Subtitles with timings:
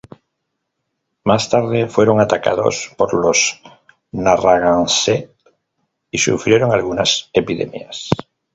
[1.25, 3.61] Más tarde fueron atacados por los
[4.11, 5.29] narragansett
[6.09, 8.09] y sufrieron algunas epidemias.